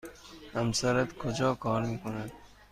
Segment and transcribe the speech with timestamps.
[0.53, 2.31] همسرت کجا کار می کند؟